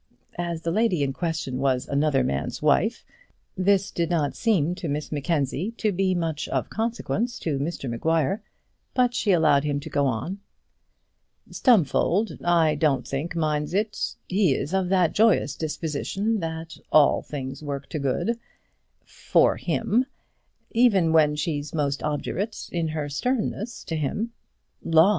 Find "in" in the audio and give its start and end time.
1.03-1.13, 22.71-22.87